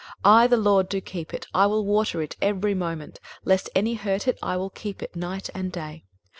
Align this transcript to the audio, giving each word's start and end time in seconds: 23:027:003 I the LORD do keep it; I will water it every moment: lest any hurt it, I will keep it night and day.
23:027:003 0.25 0.33
I 0.33 0.47
the 0.47 0.57
LORD 0.57 0.89
do 0.89 0.99
keep 0.99 1.31
it; 1.31 1.45
I 1.53 1.67
will 1.67 1.85
water 1.85 2.23
it 2.23 2.35
every 2.41 2.73
moment: 2.73 3.19
lest 3.45 3.69
any 3.75 3.93
hurt 3.93 4.27
it, 4.27 4.39
I 4.41 4.57
will 4.57 4.71
keep 4.71 5.03
it 5.03 5.15
night 5.15 5.51
and 5.53 5.71
day. 5.71 6.05